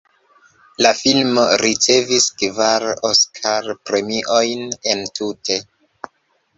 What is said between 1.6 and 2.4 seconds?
ricevis